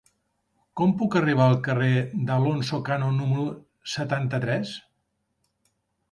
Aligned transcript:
Com 0.79 0.91
puc 1.01 1.17
arribar 1.17 1.43
al 1.49 1.57
carrer 1.67 1.89
d'Alonso 2.29 2.79
Cano 2.87 3.09
número 3.17 3.45
setanta-tres? 3.97 4.73